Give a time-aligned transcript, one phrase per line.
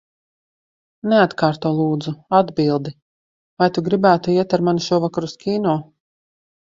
[1.11, 2.95] Neatkārto, lūdzu, atbildi.
[3.63, 5.77] Vai tu gribētu iet ar mani šovakar uz kino?